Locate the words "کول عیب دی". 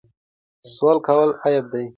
1.07-1.83